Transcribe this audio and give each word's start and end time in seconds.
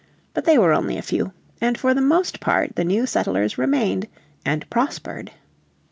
But 0.33 0.45
they 0.45 0.57
were 0.57 0.73
only 0.73 0.97
a 0.97 1.03
few, 1.03 1.31
and 1.61 1.77
for 1.77 1.93
the 1.93 2.01
most 2.01 2.39
part 2.39 2.75
the 2.75 2.83
new 2.83 3.05
settlers 3.05 3.59
remained 3.59 4.07
and 4.43 4.67
prospered. 4.71 5.29